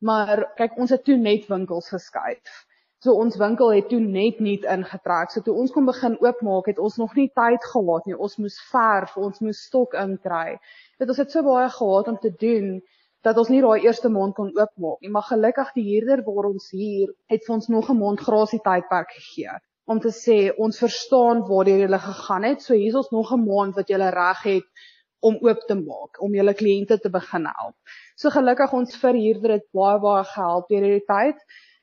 [0.00, 2.60] Maar kyk, ons het toe net winkels geskuif.
[3.04, 5.32] So ons winkel het toe net nie ingetrek.
[5.32, 8.16] So toe ons kon begin oopmaak, het ons nog nie tyd gehad nie.
[8.16, 10.58] Ons moes verf, ons moes stok inkry.
[11.00, 12.80] Dit ons het so baie gehad om te doen
[13.26, 16.70] dat ons nie daai eerste maand kon oopmaak nie, maar gelukkig die huurder waar ons
[16.70, 19.58] hier het vir ons nog 'n maand grasie tydperk gegee
[19.90, 23.32] om te sê ons verstaan waar jy hulle gegaan het, so hier is ons nog
[23.34, 24.68] 'n maand wat jy reg het
[25.20, 27.74] om oop te maak, om julle kliënte te begin help.
[28.16, 31.36] So gelukkig ons verhuurder het baie baie gehelp deur hierdie tyd.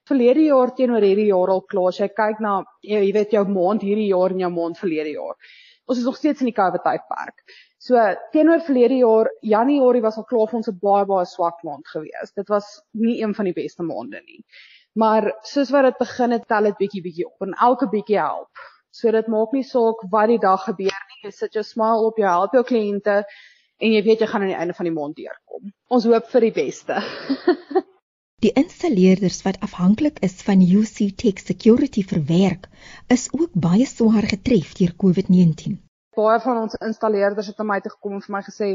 [0.07, 1.91] Verlede jaar teenoor hierdie jaar al klaar.
[1.91, 5.35] Jy kyk na jy weet jou maand hierdie jaar en jou maand verlede jaar.
[5.87, 7.43] Ons is nog steeds in die COVID tydperk.
[7.87, 7.95] So
[8.33, 12.33] teenoor verlede jaar Januarie was al klaar vir ons 'n baie baie swak maand gewees.
[12.35, 14.41] Dit was nie een van die beste maande nie.
[15.03, 18.65] Maar soos wat dit begin het, tel dit bietjie bietjie op en elke bietjie help.
[18.91, 21.21] So dit maak nie saak wat die dag gebeur nie.
[21.23, 23.23] Jy sit jou smile op, jy help jou kliënte
[23.79, 25.71] en jy weet jy gaan aan die einde van die maand deurkom.
[25.87, 27.01] Ons hoop vir die beste.
[28.45, 32.69] Die installeerders wat afhanklik is van UC Tech Security vir werk,
[33.09, 35.86] is ook baie swaar getref deur COVID-19
[36.17, 38.71] baie van ons installeerders het aan my toe gekom en vir my gesê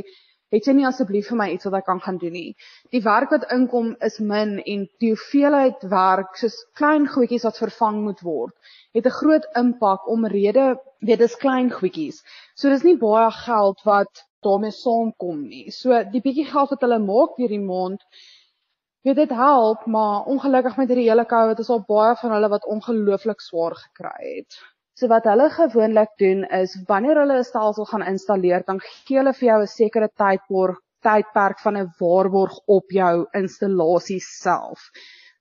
[0.52, 2.50] het jy nie asseblief vir my iets wat ek kan gaan doen nie.
[2.92, 8.02] Die werk wat inkom is min en die hoeveelheid werk soos klein goedjies wat vervang
[8.04, 8.52] moet word,
[8.96, 10.66] het 'n groot impak omrede
[11.00, 12.20] weet dis klein goedjies.
[12.54, 15.70] So dis nie baie geld wat daarmee saamkom nie.
[15.70, 18.02] So die bietjie geld wat hulle maak vir die maand
[19.02, 23.40] dit help, maar ongelukkig met hierdie hele COVID is al baie van hulle wat ongelooflik
[23.40, 24.60] swaar gekry het.
[24.94, 29.32] So wat hulle gewoonlik doen is wanneer hulle 'n stelsel gaan installeer, dan gee hulle
[29.38, 30.76] vir jou 'n sekere tydborg,
[31.06, 34.90] tydperk van 'n waarborg op jou installasie self.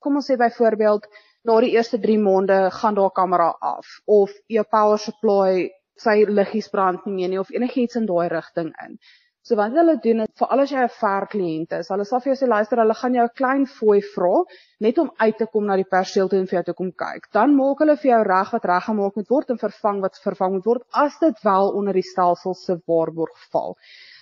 [0.00, 1.06] Kom ons sê byvoorbeeld
[1.44, 6.24] na die eerste 3 maande gaan daar 'n kamera af of jou power supply sy
[6.28, 8.98] liggies brand nie meer nie of enigiets in daai rigting in.
[9.42, 12.20] So wat hulle doen is vir al as jy 'n ver kliënt is, hulle sal
[12.24, 14.44] vir jou sê luister, hulle gaan jou 'n klein fooi vra
[14.86, 17.26] net om uit te kom na die perseel toe en vir jou te kom kyk.
[17.38, 20.68] Dan maak hulle vir jou reg wat reggemaak moet word en vervang wat vervang moet
[20.70, 23.76] word as dit wel onder die stelsel se waarborg val.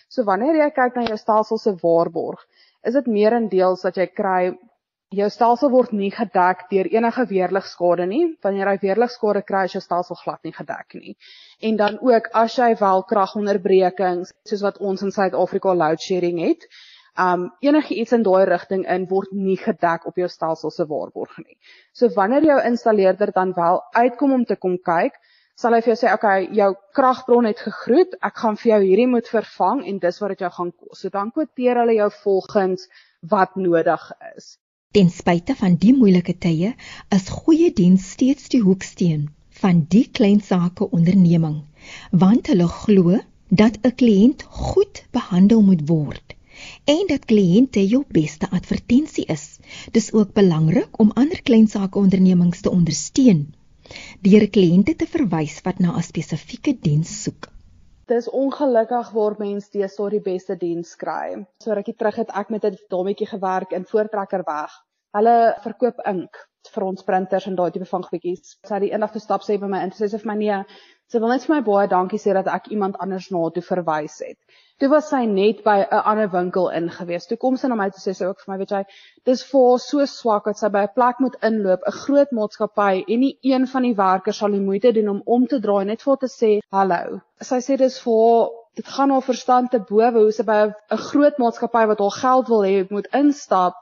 [0.09, 2.41] So wanneer jy kyk na jou stelsel se waarborg,
[2.83, 4.57] is dit meerendeels dat jy kry
[5.11, 8.23] jou stelsel word nie gedek deur enige weerligskade nie.
[8.47, 11.17] Wanneer jy weerligskade kry, is jou stelsel glad nie gedek nie.
[11.67, 16.69] En dan ook as jy wel kragonderbrekings soos wat ons in Suid-Afrika load shedding het,
[17.19, 21.35] um enige iets in daai rigting in word nie gedek op jou stelsel se waarborg
[21.43, 21.59] nie.
[21.93, 25.19] So wanneer jou installeerder dan wel uitkom om te kom kyk,
[25.59, 28.15] sal hy vir jou sê, "Oké, okay, jou kragbron het gegroet.
[28.23, 31.09] Ek gaan vir jou hierdie moet vervang en dis wat dit jou gaan kos." So
[31.09, 32.89] dan kwoteer hulle jou volgens
[33.23, 34.60] wat nodig is.
[34.97, 36.69] Ten spyte van die moeilike tye,
[37.17, 39.21] is goeie diens steeds die hoeksteen
[39.61, 41.61] van die klein sake onderneming,
[42.23, 43.21] want hulle glo
[43.61, 46.35] dat 'n kliënt goed behandel moet word
[46.95, 49.47] en dat kliënte jou beste advertensie is.
[49.95, 53.47] Dis ook belangrik om ander klein sake ondernemings te ondersteun
[54.27, 57.53] deur kliënte te verwys wat na 'n spesifieke diens soek.
[58.11, 61.37] Dis ongelukkig waar mens deesdae die beste diens kry.
[61.63, 64.73] So rukkie terug het ek met 'n dametjie gewerk in Voortrekker weg.
[65.15, 65.35] Hulle
[65.67, 66.41] verkoop ink
[66.75, 68.57] vir ons printers en daai tipe van goedjies.
[68.67, 70.59] Sy het die eendag gestap sê by my en sê sy vir my nee,
[71.11, 74.19] Sy wil net vir my baie dankie sê dat ek iemand anders na toe verwys
[74.23, 74.37] het.
[74.79, 77.25] Toe was sy net by 'n ander winkel ingewees.
[77.27, 78.83] Toe kom sy na my toe sê sy ook vir my, weet jy,
[79.31, 83.05] dis vir haar so swak dat sy by 'n plek moet inloop, 'n groot maatskappy
[83.09, 86.03] en nie een van die werkers sal die moeite doen om om te draai net
[86.03, 87.21] vir haar te sê hallo.
[87.41, 91.03] Sy sê dis vir haar dit gaan haar verstand te bowe hoe sy by 'n
[91.09, 93.75] groot maatskappy wat haar geld wil hê moet instap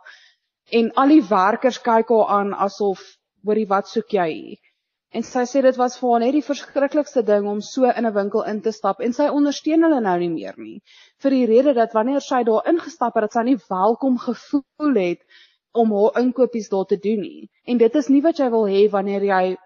[0.73, 3.05] en al die werkers kyk haar aan asof
[3.45, 4.68] hoorie wat soek jy hier
[5.17, 8.15] en sy sê dit was vir haar net die verskriklikste ding om so in 'n
[8.15, 10.81] winkel in te stap en sy ondersteun hulle nou nie meer nie
[11.25, 15.25] vir die rede dat wanneer sy daar ingestap het dat sy nie welkom gevoel het
[15.73, 18.85] om haar inkopies daar te doen nie en dit is nie wat jy wil hê
[18.91, 19.57] wanneer jy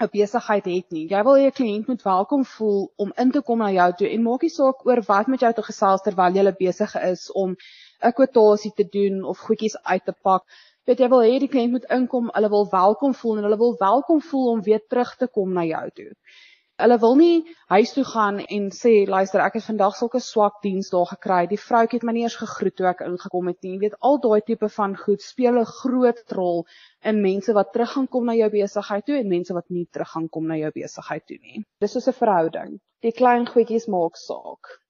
[0.00, 1.06] 'n besigheid het nie.
[1.10, 4.08] Jy wil hê 'n kliënt moet welkom voel om in te kom na jou toe
[4.08, 7.56] en maak nie saak oor wat met jou te gesels terwyl jy besig is om
[8.08, 10.42] 'n kwotasie te doen of goedjies uit te pak.
[10.88, 13.76] Weet jy wil hê die kliënt moet inkom, hulle wil welkom voel en hulle wil
[13.78, 16.08] welkom voel om weer terug te kom na jou toe.
[16.82, 17.36] Hulle wil nie
[17.70, 21.38] huis toe gaan en sê luister ek het vandag sulke swak diensdae gekry.
[21.52, 23.76] Die vroutjie het my nie eers gegroet toe ek ingekom het nie.
[23.76, 26.64] Jy weet al daai tipe van goed speel 'n groot rol
[27.12, 30.10] in mense wat terug gaan kom na jou besigheid toe en mense wat nie terug
[30.16, 31.62] gaan kom na jou besigheid toe nie.
[31.78, 32.78] Dis soos 'n verhouding.
[33.06, 34.81] Die klein goedjies maak saak.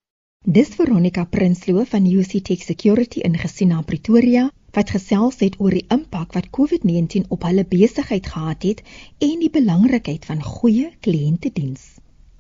[0.45, 5.85] Dis Veronica Prinsloo van UC Tech Security in Gesina Pretoria wat gesels het oor die
[5.87, 8.83] impak wat COVID-19 op hulle besigheid gehad het
[9.23, 11.85] en die belangrikheid van goeie kliëntediens.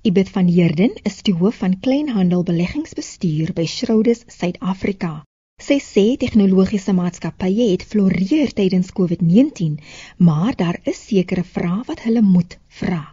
[0.02, 5.22] Ibet van Heerden is die hoof van kleinhandelbeleggingsbestuur by Schroders Suid-Afrika.
[5.62, 9.78] Sy sê tegnologiese maatskappye het floreer tydens COVID-19,
[10.18, 13.04] maar daar is sekere vrae wat hulle moet vra.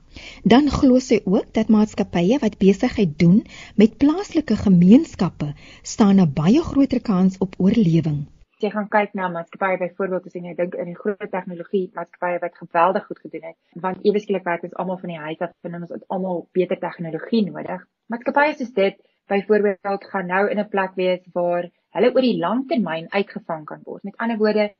[0.43, 3.45] Dan glo sy ook dat maatskappye wat besigheid doen
[3.75, 8.27] met plaaslike gemeenskappe staan 'n baie groter kans op oorlewing.
[8.59, 12.57] Jy gaan kyk na maatskappye byvoorbeeld as jy dink in die groot tegnologie maatskappye wat
[12.61, 15.75] geweldig goed gedoen het want ewe skielik werk ons almal van die huis af en
[15.75, 17.85] ons het almal beter tegnologie nodig.
[18.07, 18.97] Maatskappye soos dit
[19.29, 23.81] byvoorbeeld gaan nou in 'n plek wees waar hulle oor die lang termyn uitgevang kan
[23.83, 24.03] word.
[24.03, 24.73] Met ander woorde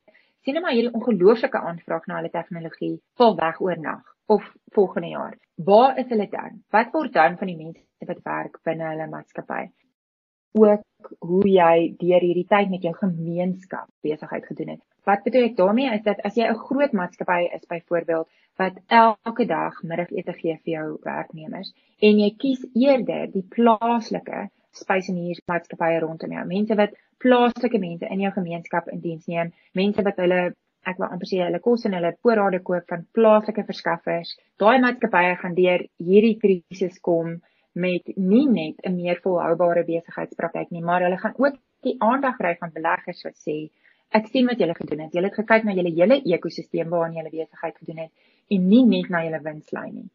[0.44, 4.02] sien net maar hierdie ongelooflike aanvraag na hulle tegnologie val weg oornag
[4.34, 4.46] of
[4.76, 5.36] volgende jaar.
[5.54, 6.62] Waar is hulle dan?
[6.70, 9.64] Wat word dan van die mense wat werk binne hulle maatskappy?
[10.58, 14.80] Ook hoe jy deur hierdie tyd met jou gemeenskap besigheid gedoen het.
[15.06, 18.28] Wat bedoel ek daarmee is dat as jy 'n groot maatskappy is byvoorbeeld
[18.60, 21.72] wat elke dag middagete gee vir jou werknemers
[22.08, 24.48] en jy kies eerder die plaaslike
[24.78, 30.20] spyseniermaatskappye rondom jou, mense wat plaaslike mense in jou gemeenskap in diens neem, mense wat
[30.22, 30.40] hulle
[30.88, 34.36] ek wil amper sê hulle kos en hulle voorrade koop van plaaslike verskaffers.
[34.62, 37.40] Daai maatskappye gaan deur hierdie krisis kom
[37.74, 42.54] met nie net 'n meer volhoubare besigheidspraktyk nie, maar hulle gaan ook die aandag kry
[42.60, 43.70] van beleggers wat sê
[44.12, 45.12] ek sien wat julle gedoen het.
[45.12, 48.12] Julle het gekyk na julle hele ekosisteem waarin julle besigheid gedoen het
[48.50, 50.08] en nie net na julle winslyn nie.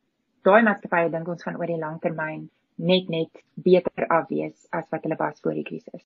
[0.43, 4.85] Daai maatskappye dink ons gaan oor die lang termyn net net beter af wees as
[4.91, 6.03] wat hulle was voor die krisis.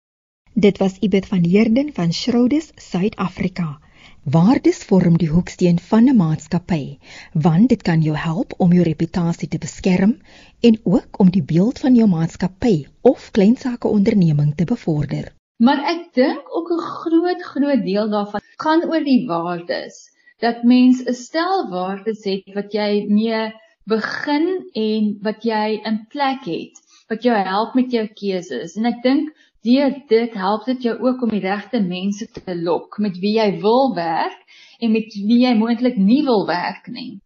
[0.53, 3.79] Dit was Ibet van Heerden van Schroders Suid-Afrika.
[4.23, 6.97] Waardes vorm die hoeksteen van 'n maatskappy,
[7.33, 10.17] want dit kan jou help om jou reputasie te beskerm
[10.59, 15.33] en ook om die beeld van jou maatskappy of kleinsake onderneming te bevorder.
[15.57, 20.09] Maar ek dink ook 'n groot groot deel daarvan gaan oor die waardes.
[20.39, 23.53] Dat mens 'n stel waardes het wat jy mee
[23.89, 28.75] begin en wat jy in plek het wat jou help met jou keuses.
[28.77, 29.33] En ek dink
[29.67, 33.47] Deur dit help dit jou ook om die regte mense te lok met wie jy
[33.59, 37.19] wil werk en met wie jy moontlik nie wil werk nie.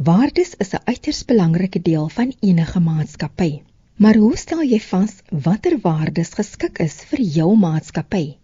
[0.00, 3.62] Waardes is 'n uiters belangrike deel van enige maatskappy.
[3.96, 8.38] Maar hoe stel jy vas watter waardes geskik is vir jou maatskappy?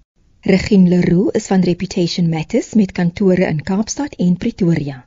[0.44, 5.04] Regine Leroux is van Reputation Matters met kantore in Kaapstad en Pretoria.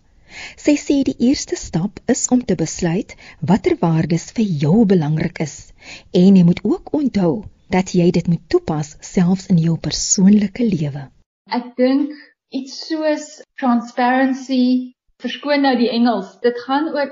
[0.65, 3.15] Sy sê die eerste stap is om te besluit
[3.51, 5.57] watter waardes vir jou belangrik is
[6.11, 7.33] en jy moet ook onthou
[7.73, 11.07] dat jy dit moet toepas selfs in jou persoonlike lewe.
[11.49, 12.13] Ek dink
[12.53, 17.09] iets soos transparency, verskoon nou die Engels, dit gaan oor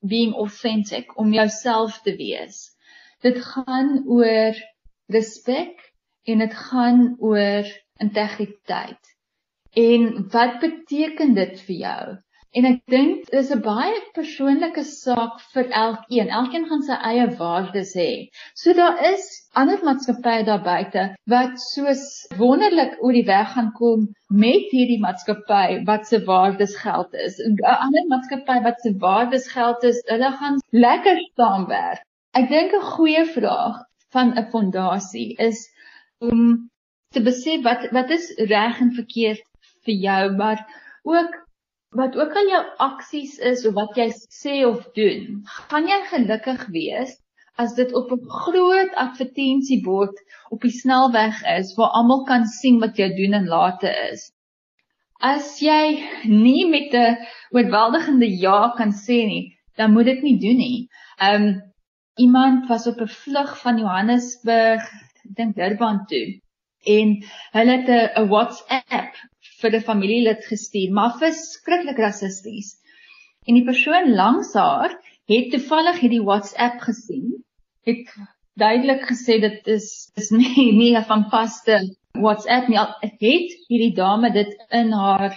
[0.00, 2.70] being authentic, om jouself te wees.
[3.24, 4.54] Dit gaan oor
[5.12, 5.80] respek
[6.24, 7.68] en dit gaan oor
[8.00, 9.12] integriteit.
[9.74, 12.02] En wat beteken dit vir jou?
[12.58, 16.28] En ek dink dis 'n baie persoonlike saak vir elkeen.
[16.40, 18.10] Elkeen gaan sy eie waardes hê.
[18.60, 19.24] So daar is
[19.62, 22.04] ander maatskappye daar buite wat soos
[22.42, 24.06] wonderlik oor die weg gaan kom
[24.44, 27.40] met hierdie maatskappy wat se waardes geld is.
[27.42, 32.06] 'n Ander maatskappy wat se waardes geld is, hulle gaan lekker saamwerk.
[32.38, 33.82] Ek dink 'n goeie vraag
[34.14, 35.66] van 'n fondasie is
[36.20, 36.70] om
[37.10, 39.42] te besef wat wat is reg en verkeerd
[39.84, 40.62] vir jou, maar
[41.02, 41.43] ook
[41.98, 46.66] wat ook al jou aksies is of wat jy sê of doen, gaan jy gelukkig
[46.74, 47.14] wees
[47.62, 50.16] as dit op 'n groot advertensiebord
[50.50, 54.32] op die snelweg is waar almal kan sien wat jy doen en late is.
[55.20, 57.16] As jy nie met 'n
[57.54, 59.44] oorweldigende ja kan sê nie,
[59.76, 60.88] dan moet dit nie doen nie.
[61.30, 61.62] Um
[62.16, 64.82] iemand was op 'n vlug van Johannesburg,
[65.24, 66.40] ek dink Durban toe
[66.86, 67.22] en
[67.52, 69.14] hulle het 'n WhatsApp
[69.64, 72.76] vir 'n familielid gestuur, maar verskriklik rassisties.
[73.48, 74.92] En die persoon langs haar
[75.32, 77.44] het toevallig hierdie WhatsApp gesien,
[77.88, 78.12] het
[78.60, 79.88] duidelik gesê dit is
[80.20, 81.80] is nie nie van paste
[82.12, 82.78] WhatsApp nie.
[83.00, 83.24] Het
[83.68, 85.36] hierdie dame dit in haar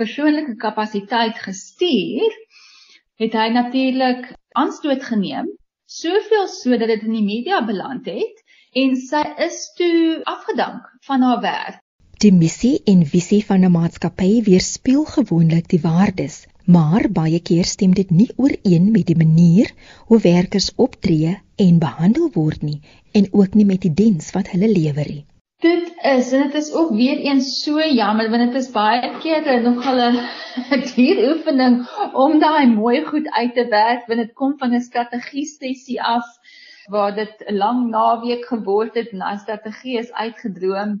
[0.00, 2.36] persoonlike kapasiteit gestuur,
[3.20, 5.50] het hy natuurlik aanstoot geneem,
[5.86, 8.44] soveel sodat dit in die media beland het
[8.80, 11.80] en sy is toe afgedank van haar werk.
[12.20, 16.34] Die missie en visie van 'n maatskappy weerspieël gewoonlik die waardes,
[16.74, 19.70] maar baie keer stem dit nie ooreen met die manier
[20.08, 21.30] hoe werkers optree
[21.64, 22.82] en behandel word nie
[23.20, 25.24] en ook nie met die diens wat hulle lewer nie.
[25.64, 29.48] Dit is en dit is ook weer eens so jammer want dit is baie keer
[29.62, 30.20] nog al 'n
[30.96, 31.78] duur oefening
[32.12, 36.28] om daai mooi goed uit te werk wanneer dit kom van 'n strategie sessie af
[36.96, 41.00] waar dit 'n lang naweek geword het en daai strategie is uitgedroom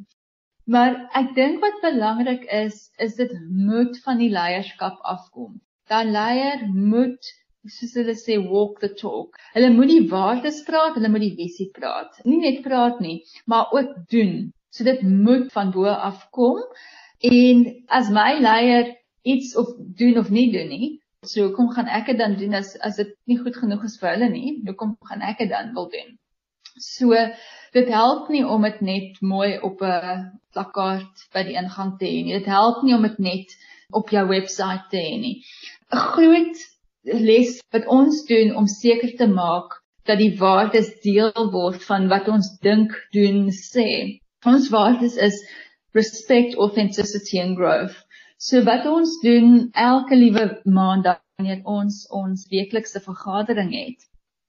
[0.70, 5.56] Maar ek dink wat belangrik is, is dit moet van die leierskap afkom.
[5.90, 7.30] Dan leier moet
[7.74, 9.40] soos hulle sê walk the talk.
[9.56, 12.22] Hulle moet die waardes praat, hulle moet die visie praat.
[12.24, 13.18] Nie net praat nie,
[13.50, 14.52] maar ook doen.
[14.70, 16.62] So dit moet van bo af kom.
[17.18, 17.66] En
[17.98, 18.94] as my leier
[19.26, 20.92] iets of doen of nie doen nie,
[21.26, 24.14] so kom gaan ek dit dan doen as as dit nie goed genoeg is vir
[24.14, 26.14] hulle nie, hoe kom gaan ek dit dan wil doen?
[26.78, 27.14] So
[27.72, 32.24] dit help nie om dit net mooi op 'n plakkaat by die ingang te hê
[32.24, 32.38] nie.
[32.38, 33.56] Dit help nie om dit net
[33.92, 35.42] op jou webwerf te hê nie.
[35.92, 36.56] 'n Groot
[37.04, 42.28] les wat ons doen om seker te maak dat die waardes deel word van wat
[42.28, 44.20] ons dink, doen, sê.
[44.46, 45.36] Ons waardes is
[45.92, 47.96] respect, authenticity and growth.
[48.38, 54.00] So wat ons doen elke liewe maandag wanneer ons ons weeklikse vergadering het,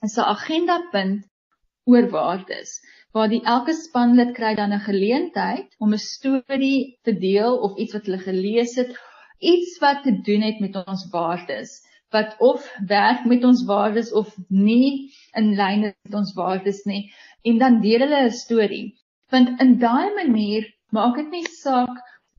[0.04, 1.28] is 'n agendapunt
[1.90, 2.80] oor waardes
[3.16, 7.94] waar die elke spanlid kry dan 'n geleentheid om 'n storie te deel of iets
[7.96, 8.92] wat hulle gelees het,
[9.54, 11.72] iets wat te doen het met ons waardes,
[12.16, 15.12] wat of werk met ons waardes of nie
[15.42, 17.04] in lyn met ons waardes nie,
[17.44, 18.88] en dan deel hulle 'n storie.
[19.30, 21.98] Want in daai manier maak dit nie saak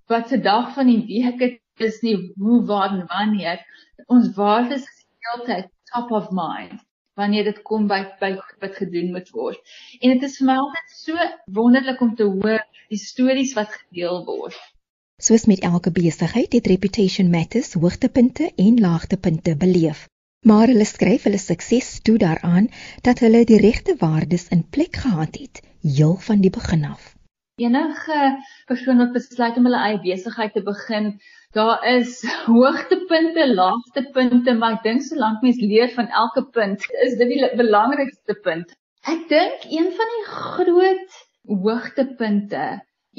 [0.08, 3.60] wat se dag van die week dit is nie, hoe waar en wanneer
[4.06, 6.80] ons waardes is heeltyd top of mind
[7.18, 9.58] wanneer dit kom by by wat gedoen moet word.
[10.00, 11.26] En dit is vir my altyd so
[11.60, 14.58] wonderlik om te hoor die stories wat gedeel word.
[15.22, 20.08] Soos met elke besigheid het Reputation Matters hoogtepunte en laagtepunte beleef.
[20.46, 22.66] Maar hulle skryf hulle sukses toe daaraan
[23.06, 27.12] dat hulle die regte waardes in plek gehad het, heel van die begin af.
[27.60, 28.20] Enige
[28.66, 31.12] persoon wat besluit om hulle eie besigheid te begin,
[31.52, 37.28] Daar is hoogtepunte, laagtepunte, maar ek dink solank mens leer van elke punt, is dit
[37.28, 38.72] die belangrikste punt.
[39.12, 41.18] Ek dink een van die groot
[41.66, 42.62] hoogtepunte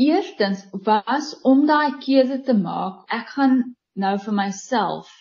[0.07, 3.03] eerstens was om daai keuse te maak.
[3.13, 3.59] Ek gaan
[3.93, 5.13] nou vir myself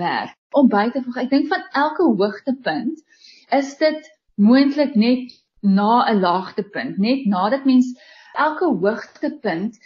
[0.00, 0.32] werk.
[0.56, 3.04] Om by te voeg, ek dink van elke hoogtepunt
[3.52, 4.08] is dit
[4.40, 7.92] moontlik net na 'n laagtepunt, net nadat mens
[8.36, 9.78] elke hoogtepunt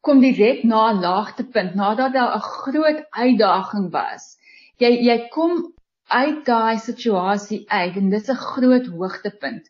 [0.00, 4.36] kom direk na 'n laagtepunt nadat daar 'n groot uitdaging was.
[4.78, 5.72] Jy jy kom
[6.08, 9.64] uit daai situasie uit en dis 'n groot hoogtepunt.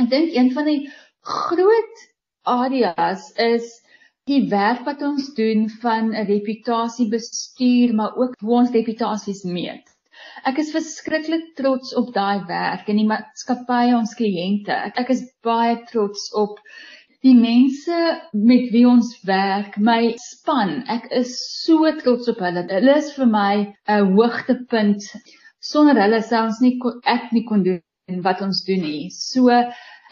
[0.00, 0.90] Ek dink een van die
[1.20, 1.96] groot
[2.42, 3.80] areas is
[4.24, 9.93] die werk wat ons doen van 'n reputasiebestuur, maar ook hoe ons reputasies meet.
[10.48, 14.74] Ek is verskriklik trots op daai werk en die maatskappye ons kliënte.
[14.88, 16.60] Ek, ek is baie trots op
[17.24, 18.00] die mense
[18.36, 21.32] met wie ons werk, my span, ek is
[21.64, 22.66] so trots op hulle.
[22.68, 25.08] Hulle is vir my 'n hoogtepunt.
[25.72, 26.74] Sonder hulle sou ons nie
[27.16, 29.08] ek nie kon doen wat ons doen nie.
[29.10, 29.48] So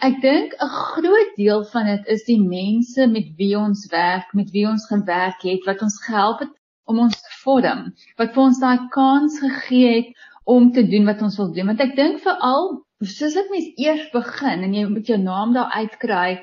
[0.08, 4.50] ek dink 'n groot deel van dit is die mense met wie ons werk, met
[4.56, 8.60] wie ons gewerk het, wat ons gehelp het om ons te vorm, wat vir ons
[8.60, 11.70] daai kans gegee het om te doen wat ons wil doen.
[11.72, 15.70] Want ek dink veral soos ek mens eers begin en jy moet jou naam daar
[15.74, 16.42] uitkry,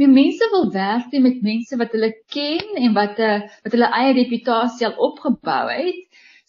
[0.00, 3.86] Die mense wil werk met mense wat hulle ken en wat 'n eh, wat hulle
[3.98, 6.02] eie reputasie al opgebou het.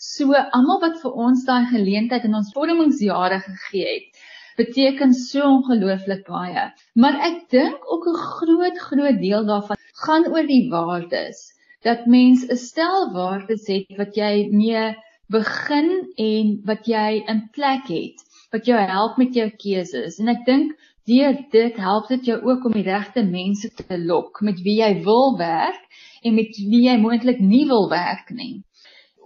[0.08, 4.20] So almal wat vir ons daai geleentheid in ons vormingsjare gegee het,
[4.60, 6.66] beteken so ongelooflik baie.
[7.04, 11.40] Maar ek dink ook 'n groot groot deel daarvan gaan oor die waardes.
[11.84, 14.96] Dat mens 'n stel waardes het wat jy mee
[15.30, 20.20] begin en wat jy in plek het wat jou help met jou keuses.
[20.22, 20.76] En ek dink
[21.08, 24.92] deur dit help dit jou ook om die regte mense te lok met wie jy
[25.04, 25.84] wil werk
[26.24, 28.64] en met wie jy moontlik nie wil werk nie.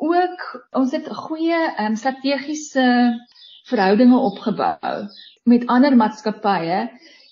[0.02, 0.42] Ook
[0.78, 2.86] ons het goeie um, strategiese
[3.70, 5.08] verhoudinge opgebou
[5.50, 6.84] met ander maatskappye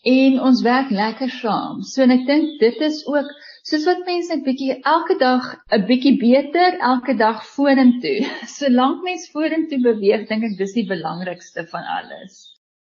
[0.09, 1.81] en ons werk lekker saam.
[1.83, 3.29] So en ek dink dit is ook
[3.69, 8.19] soos wat mense net bietjie elke dag 'n bietjie beter elke dag vorentoe.
[8.57, 12.39] Solank mens vorentoe beweeg, dink ek dis die belangrikste van alles.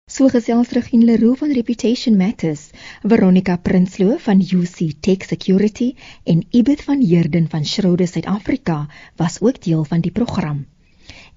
[0.05, 2.67] So gesels Regine Leroux van Reputation Matters,
[3.01, 8.85] Veronica Prinsloo van UC Tech Security en Ibeth van Heerden van Schroder Suid-Afrika
[9.17, 10.65] was ook deel van die program.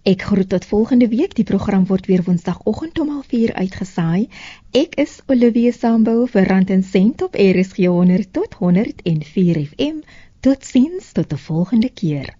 [0.08, 1.34] Ek groet tot volgende week.
[1.36, 4.28] Die program word weer Woensdagoggend om 04:30 uitgesaai.
[4.72, 10.00] Ek is Olivia Sambo vir Rand en Sent op RSG 100 tot 104 FM.
[10.40, 12.37] Totsiens tot 'n volgende keer.